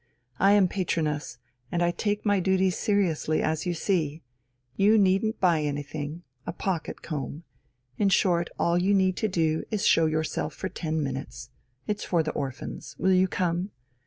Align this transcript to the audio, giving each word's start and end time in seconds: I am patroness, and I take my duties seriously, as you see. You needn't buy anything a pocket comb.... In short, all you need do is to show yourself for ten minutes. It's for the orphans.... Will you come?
I 0.39 0.53
am 0.53 0.67
patroness, 0.67 1.37
and 1.71 1.83
I 1.83 1.91
take 1.91 2.25
my 2.25 2.39
duties 2.39 2.75
seriously, 2.75 3.43
as 3.43 3.67
you 3.67 3.75
see. 3.75 4.23
You 4.75 4.97
needn't 4.97 5.39
buy 5.39 5.61
anything 5.61 6.23
a 6.47 6.51
pocket 6.51 7.03
comb.... 7.03 7.43
In 7.99 8.09
short, 8.09 8.49
all 8.57 8.79
you 8.79 8.95
need 8.95 9.13
do 9.13 9.63
is 9.69 9.83
to 9.83 9.87
show 9.87 10.05
yourself 10.07 10.55
for 10.55 10.69
ten 10.69 11.03
minutes. 11.03 11.51
It's 11.85 12.03
for 12.03 12.23
the 12.23 12.31
orphans.... 12.31 12.95
Will 12.97 13.13
you 13.13 13.27
come? 13.27 13.69